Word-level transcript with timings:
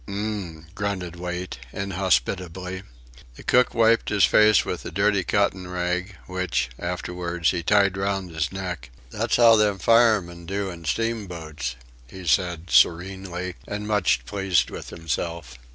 "H'm," 0.07 0.65
grunted 0.73 1.15
Wait, 1.17 1.59
inhospitably. 1.71 2.81
The 3.35 3.43
cook 3.43 3.75
wiped 3.75 4.09
his 4.09 4.23
face 4.25 4.65
with 4.65 4.83
a 4.83 4.89
dirty 4.89 5.23
cotton 5.23 5.67
rag, 5.67 6.17
which, 6.25 6.71
afterwards, 6.79 7.51
he 7.51 7.61
tied 7.61 7.95
round 7.95 8.31
his 8.31 8.51
neck. 8.51 8.89
"That's 9.11 9.35
how 9.35 9.57
them 9.57 9.77
firemen 9.77 10.47
do 10.47 10.71
in 10.71 10.85
steamboats," 10.85 11.75
he 12.07 12.25
said, 12.25 12.71
serenely, 12.71 13.57
and 13.67 13.87
much 13.87 14.25
pleased 14.25 14.71
with 14.71 14.89
himself. 14.89 15.59